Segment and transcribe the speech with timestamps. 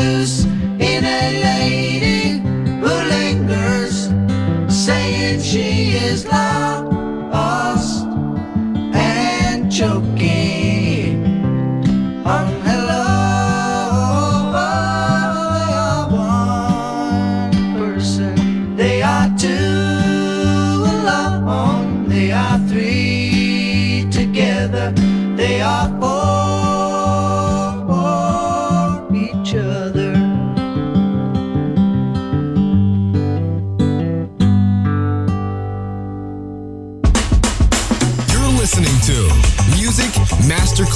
[0.00, 1.79] Loose in a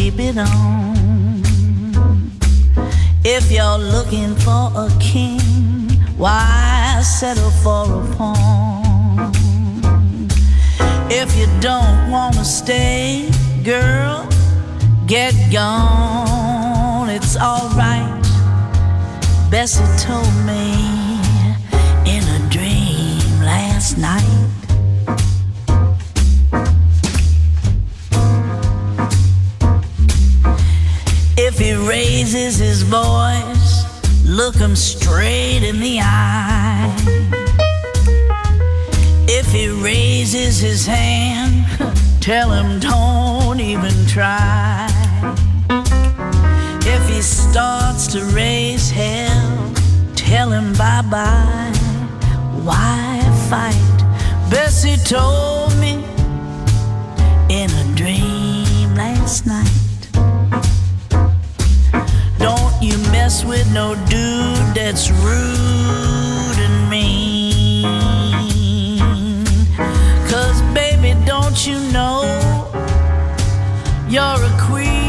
[0.00, 1.42] Keep it on.
[3.22, 9.32] If you're looking for a king, why settle for a pawn?
[11.10, 13.28] If you don't wanna stay,
[13.62, 14.26] girl,
[15.06, 17.10] get gone.
[17.10, 18.24] It's alright.
[19.50, 20.64] Bessie told me
[22.14, 23.20] in a dream
[23.52, 24.29] last night.
[32.50, 33.84] Raises his voice,
[34.24, 36.92] look him straight in the eye.
[39.28, 41.64] If he raises his hand,
[42.20, 44.88] tell him don't even try.
[46.82, 49.72] If he starts to raise hell,
[50.16, 51.72] tell him bye bye.
[52.64, 54.50] Why fight?
[54.50, 56.04] Bessie told me
[57.48, 59.79] in a dream last night.
[63.30, 67.84] Mess with no dude that's rude and mean.
[70.28, 72.24] Cause baby, don't you know
[74.08, 74.99] you're a queen?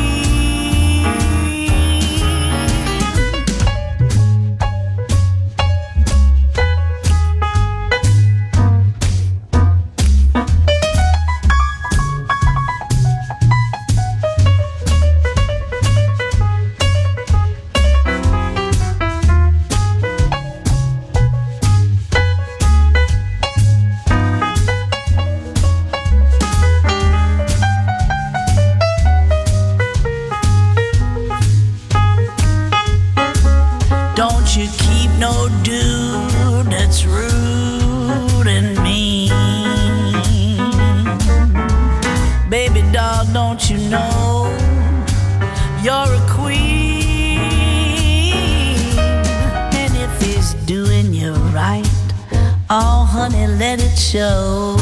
[52.73, 54.77] Oh honey, let it show.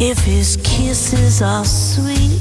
[0.00, 2.40] If his kisses are sweet,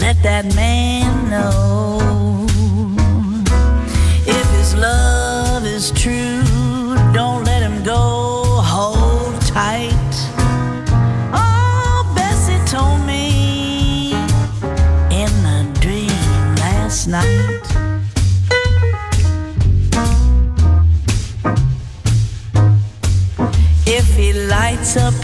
[0.00, 2.46] let that man know.
[4.26, 6.39] If his love is true,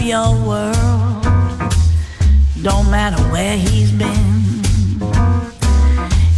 [0.07, 1.23] your world,
[2.61, 4.61] don't matter where he's been.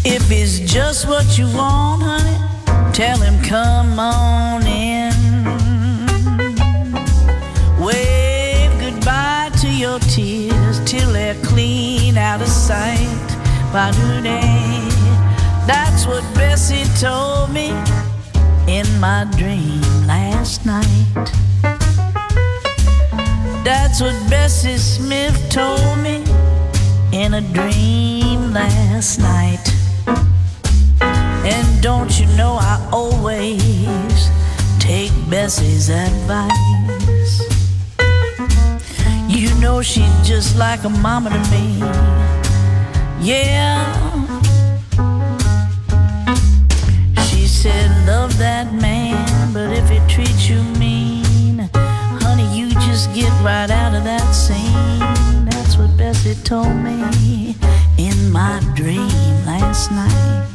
[0.03, 5.13] If it's just what you want, honey, tell him come on in.
[7.79, 13.27] Wave goodbye to your tears till they're clean out of sight.
[13.71, 14.81] By today,
[15.67, 17.69] that's what Bessie told me
[18.67, 21.48] in my dream last night.
[23.63, 26.23] That's what Bessie Smith told me
[27.11, 29.59] in a dream last night.
[30.89, 34.29] And don't you know I always
[34.79, 36.51] take Bessie's advice?
[39.27, 41.79] You know she's just like a mama to me.
[43.21, 43.85] Yeah.
[47.27, 50.61] She said, love that man, but if he treats you
[52.99, 55.45] just get right out of that scene.
[55.45, 57.55] That's what Bessie told me
[57.97, 59.07] in my dream
[59.45, 60.48] last night.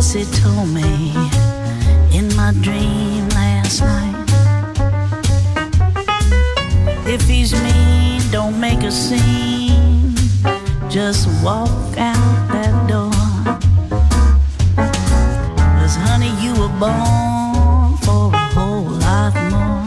[0.00, 1.12] Bessie told me
[2.16, 4.16] in my dream last night.
[7.06, 10.14] If he's mean, don't make a scene.
[10.88, 13.12] Just walk out that door.
[15.78, 19.84] Cause honey, you were born for a whole lot more.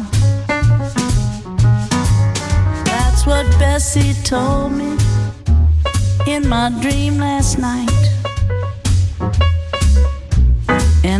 [2.85, 4.95] That's what Bessie told me
[6.27, 8.02] in my dream last night.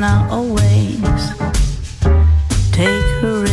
[0.06, 1.00] I always
[2.74, 3.53] take her advice.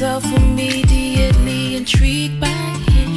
[0.00, 3.16] myself immediately intrigued by him.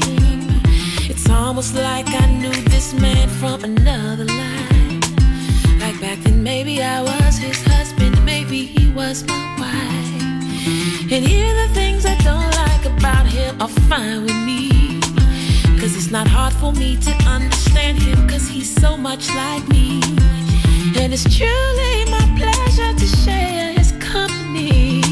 [1.11, 5.03] It's almost like I knew this man from another life.
[5.79, 11.11] Like back then, maybe I was his husband, maybe he was my wife.
[11.11, 15.01] And here the things I don't like about him are fine with me.
[15.79, 20.01] Cause it's not hard for me to understand him, cause he's so much like me.
[20.97, 25.10] And it's truly my pleasure to share his company.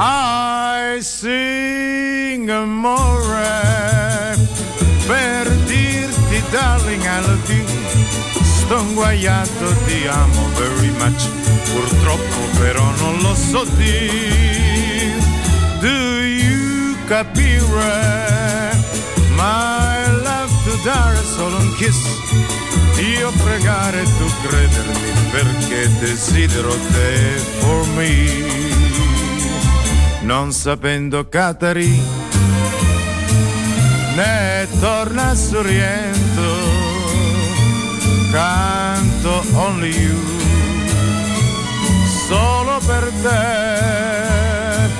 [0.00, 4.36] I sing amore
[5.08, 7.64] per dirti darling I love you.
[8.44, 11.28] Sto guaiato ti amo very much.
[11.72, 15.18] Purtroppo però non lo so dire
[15.80, 18.76] do you capire?
[19.34, 22.06] My love to dare solo un kiss.
[23.00, 28.87] Io pregare tu credermi perché desidero te for me
[30.28, 32.02] non sapendo Catari,
[34.14, 36.42] né torna a Sorrento,
[38.30, 40.20] canto only you,
[42.28, 44.90] solo per te,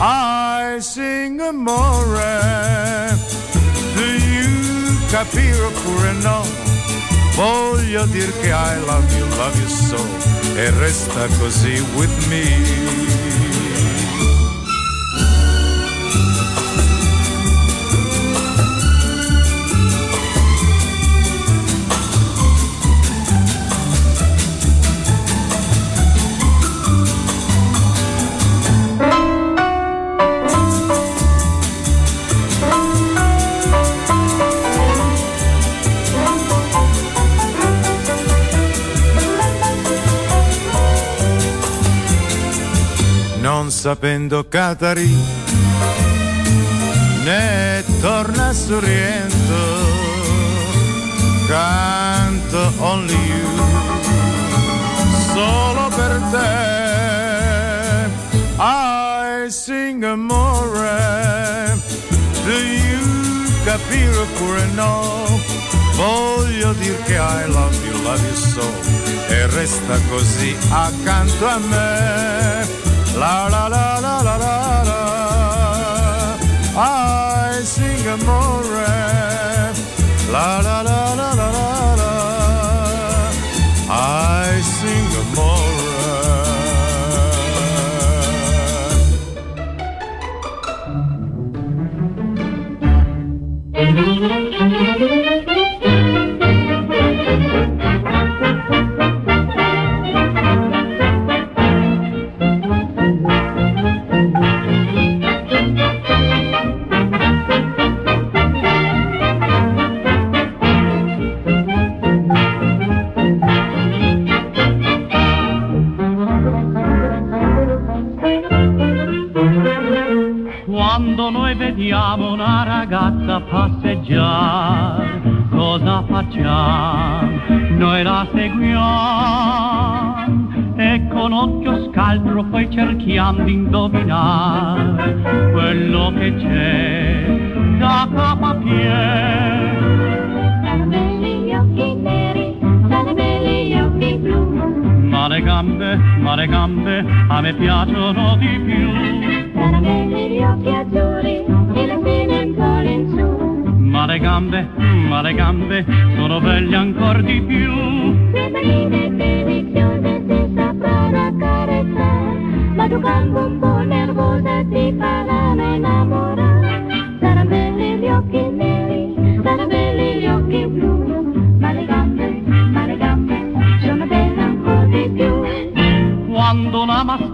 [0.00, 3.18] I sing amore,
[3.96, 6.42] do you capire oppure no?
[7.34, 10.02] Voglio dir che I love you, love you so,
[10.56, 13.09] e resta così with me.
[43.70, 45.16] sapendo Catari
[47.24, 49.98] ne torna su Sorrento
[51.48, 54.00] canto only you
[55.32, 56.68] solo per te.
[58.58, 61.78] I sing amore
[62.44, 63.00] do you
[63.64, 65.26] capire oppure no?
[65.94, 68.66] Voglio dir che I love you love you so.
[69.28, 72.89] E resta così accanto a me.
[73.20, 74.56] La la la la la la
[74.88, 75.00] la,
[76.74, 79.72] I sing amore, eh.
[80.32, 80.89] la la la la la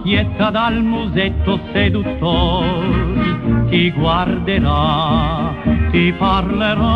[0.07, 5.53] maschietta dal musetto seduttore ti guarderà,
[5.91, 6.87] ti parlerà,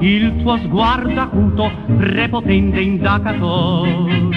[0.00, 4.28] il tuo sguardo acuto, prepotente indagatore,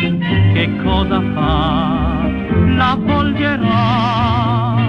[0.54, 2.30] che cosa fa?
[2.76, 4.82] La volgerà.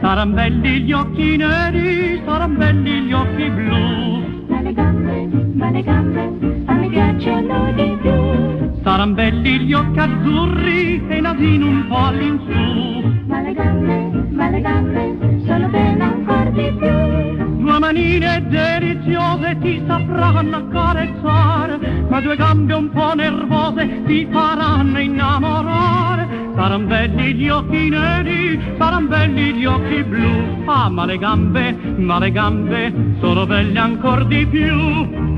[0.00, 4.46] Saran belli gli occhi neri, saran belli gli occhi blu.
[4.48, 6.32] Ma le gambe, ma le gambe
[6.66, 8.47] a me piacciono di più.
[8.88, 13.26] Saran belli gli occhi azzurri e il nasino un po' all'insù.
[13.26, 17.58] Ma le gambe, ma le gambe sono belle ancora di più.
[17.58, 26.26] Due manine deliziose ti sapranno accarezzare, ma due gambe un po' nervose ti faranno innamorare.
[26.56, 30.62] Saran belli gli occhi neri, saran belli gli occhi blu.
[30.64, 35.36] Ah, ma le gambe, ma le gambe sono belle ancora di più.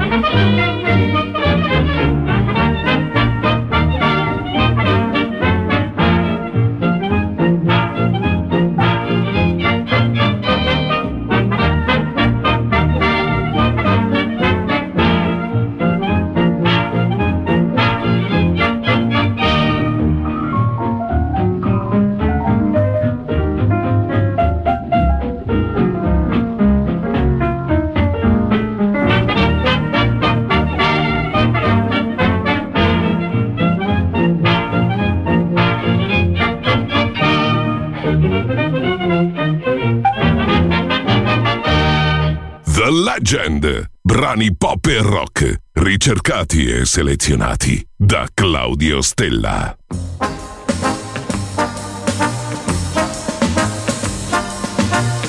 [44.20, 49.74] Brani pop e rock, ricercati e selezionati da Claudio Stella.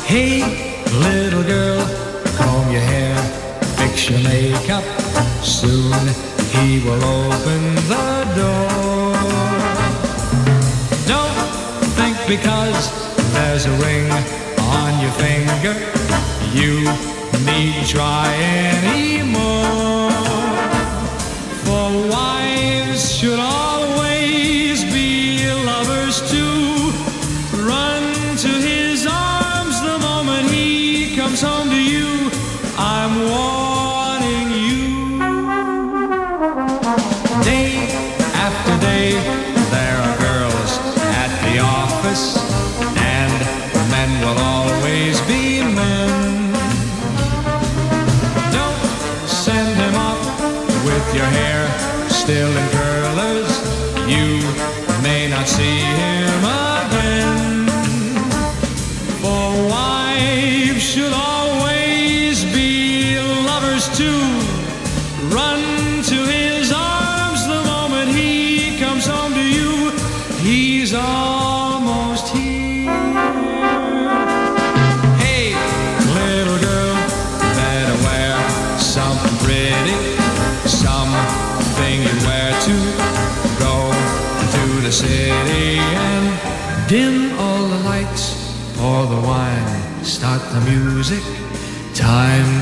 [0.03, 0.43] Hey,
[0.99, 1.81] little girl,
[2.35, 3.15] comb your hair,
[3.77, 4.83] fix your makeup.
[5.41, 5.93] Soon
[6.51, 9.15] he will open the door.
[11.07, 12.91] Don't think because
[13.31, 14.11] there's a ring
[14.57, 15.77] on your finger,
[16.53, 18.33] you need try
[18.83, 20.11] anymore.
[21.63, 23.70] For wives should always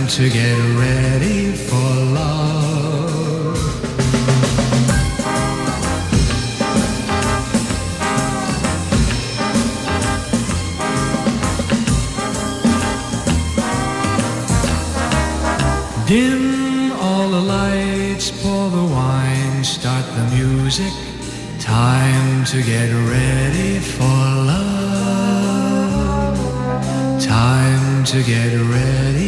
[0.10, 3.55] to get ready for love.
[16.07, 20.91] Dim all the lights, pour the wine, start the music.
[21.60, 24.20] Time to get ready for
[24.51, 24.80] love.
[27.22, 29.18] Time to get ready.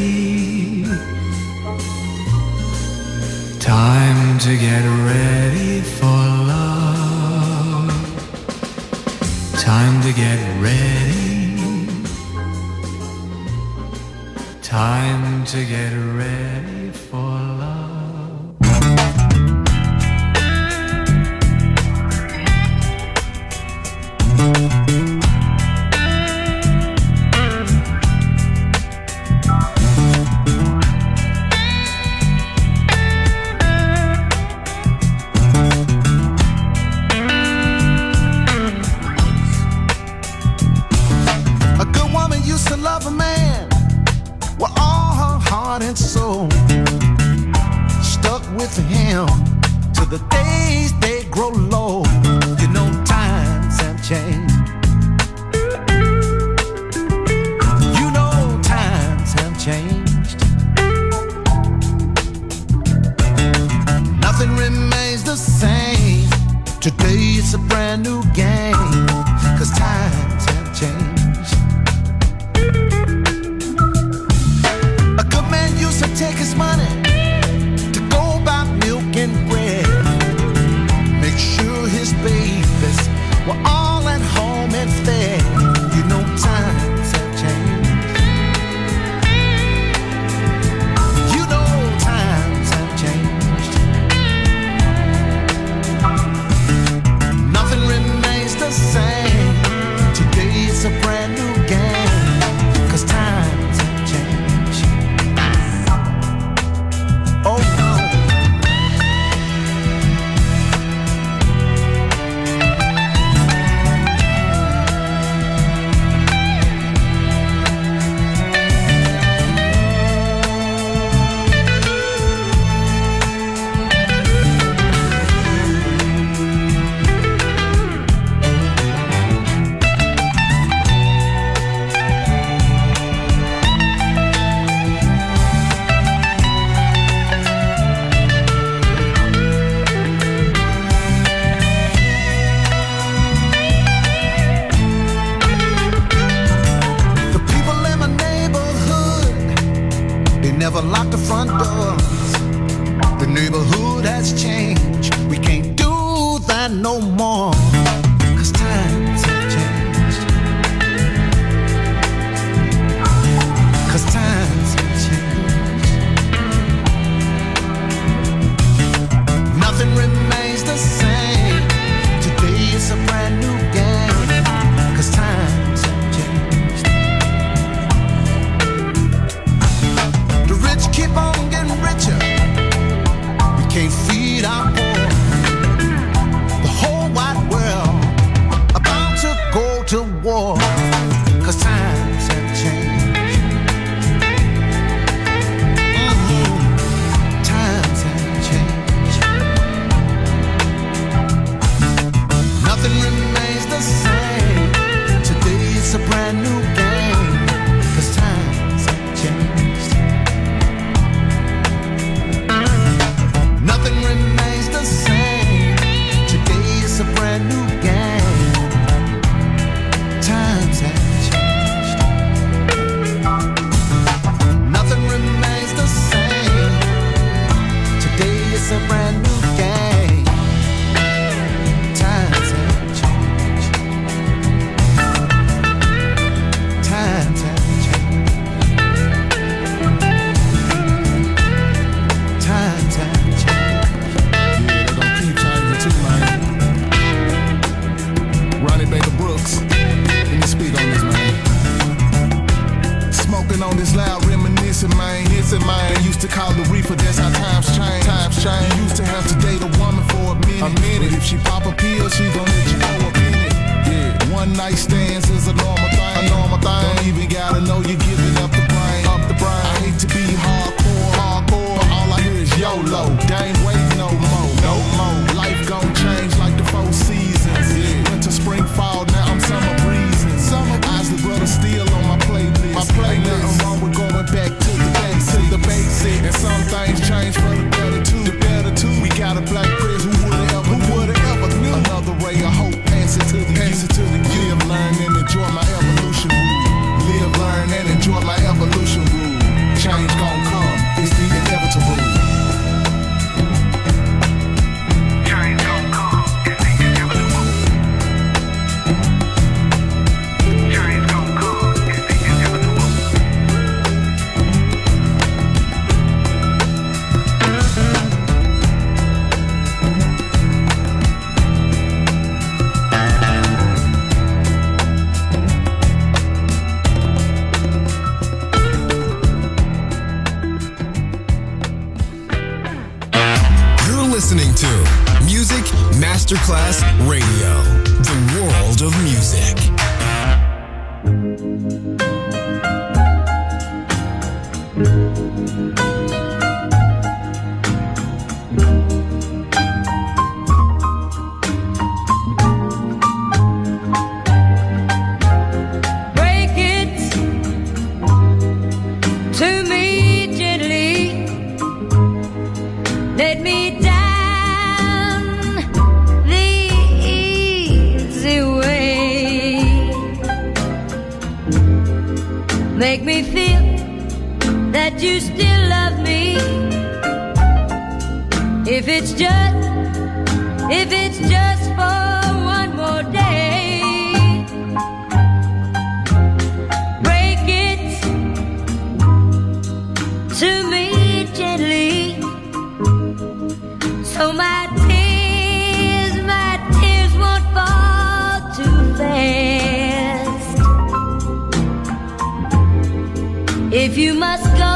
[403.73, 404.75] If you must go,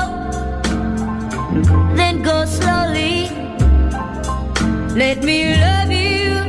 [1.97, 3.27] then go slowly.
[4.95, 6.47] Let me love you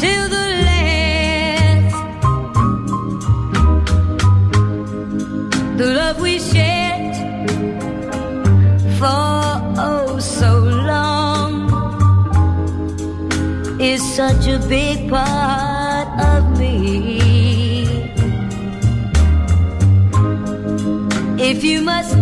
[0.00, 1.96] till the last.
[5.76, 7.16] The love we shared
[8.98, 11.68] for oh so long
[13.78, 15.65] is such a big part
[21.48, 22.15] If you must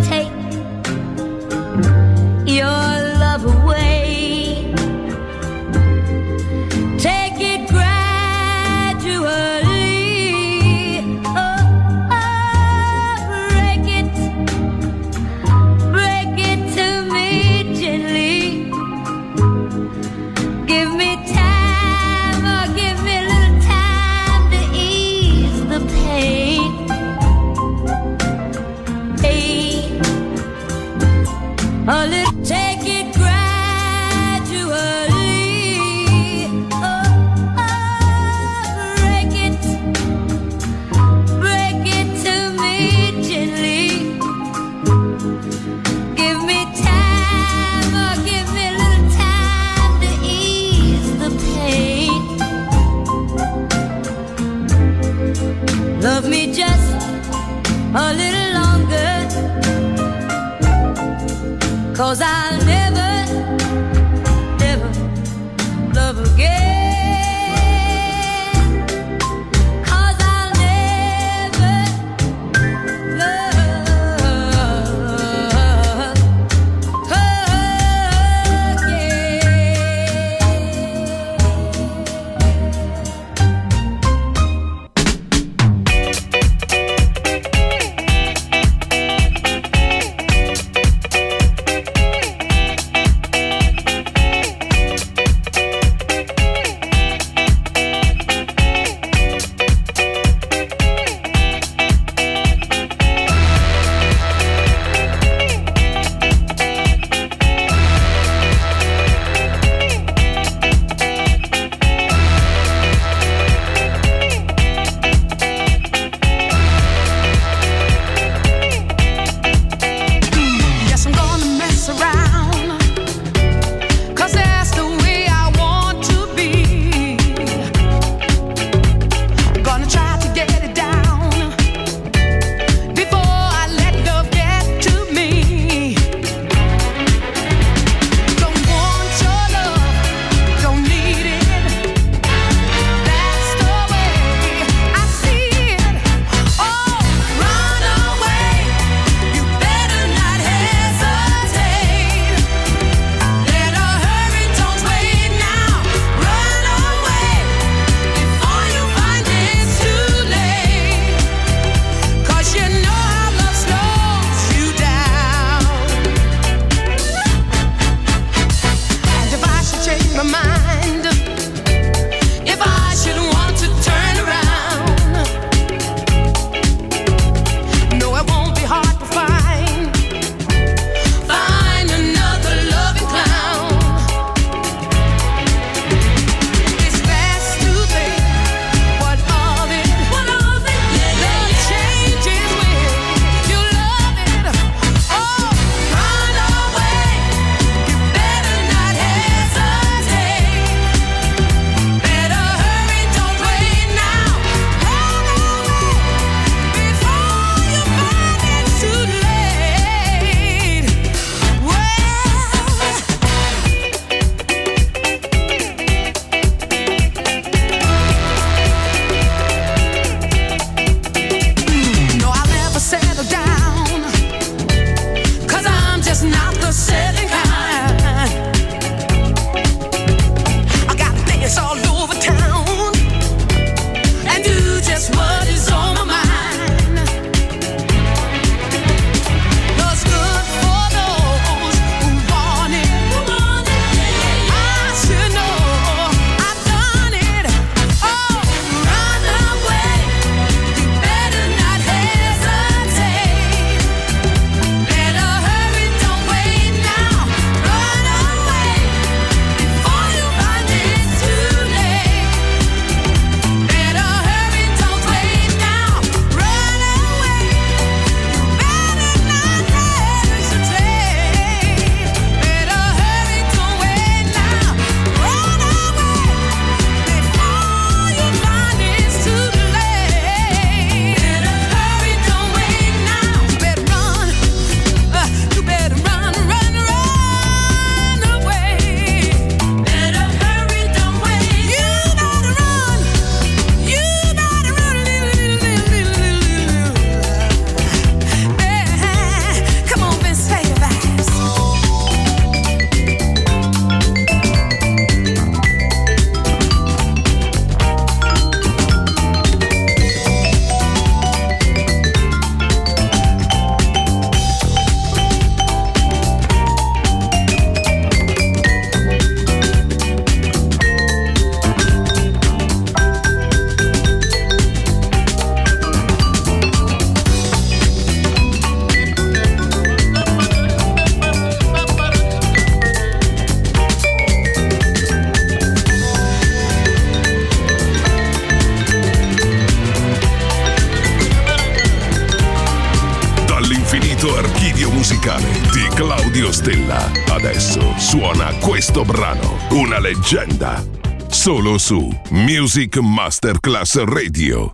[350.55, 350.83] leggenda.
[351.29, 354.73] Solo su Music Masterclass Radio.